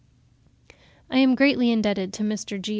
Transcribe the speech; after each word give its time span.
I 1.11 1.19
am 1.19 1.35
greatly 1.35 1.69
indebted 1.69 2.11
to 2.13 2.23
Mr. 2.23 2.59
G. 2.59 2.69